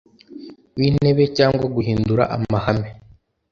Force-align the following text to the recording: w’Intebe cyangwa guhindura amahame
w’Intebe 0.77 1.23
cyangwa 1.37 1.65
guhindura 1.75 2.23
amahame 2.35 2.89